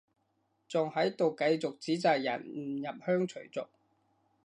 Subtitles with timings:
[0.67, 3.69] 仲喺度繼續指責人唔入鄉隨俗